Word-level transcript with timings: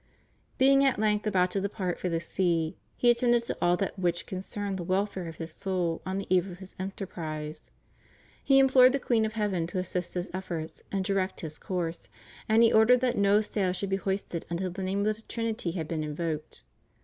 Being 0.57 0.83
at 0.83 0.97
length 0.97 1.27
about 1.27 1.51
to 1.51 1.61
depart 1.61 1.99
for 1.99 2.09
the 2.09 2.19
sea, 2.19 2.75
he 2.97 3.11
attended 3.11 3.43
to 3.45 3.57
all 3.61 3.77
that 3.77 3.99
which 3.99 4.25
concerned 4.25 4.77
the 4.79 4.83
wel 4.83 5.05
fare 5.05 5.27
of 5.27 5.35
his 5.35 5.53
soul 5.53 6.01
on 6.07 6.17
the 6.17 6.25
eve 6.27 6.49
of 6.49 6.57
his 6.57 6.75
enterprise. 6.79 7.69
He 8.43 8.57
implored 8.57 8.93
the 8.93 8.99
Queen 8.99 9.25
of 9.25 9.33
heaven 9.33 9.67
to 9.67 9.77
assist 9.77 10.15
his 10.15 10.31
efforts 10.33 10.81
and 10.91 11.05
direct 11.05 11.41
his 11.41 11.59
course; 11.59 12.09
and 12.49 12.63
he 12.63 12.73
ordered 12.73 13.01
that 13.01 13.15
no 13.15 13.41
sail 13.41 13.73
should 13.73 13.91
be 13.91 13.95
hoisted 13.97 14.43
until 14.49 14.71
the 14.71 14.81
name 14.81 15.05
of 15.05 15.17
the 15.17 15.21
Trinity 15.21 15.73
had 15.73 15.87
been 15.87 16.03
invoked. 16.03 16.63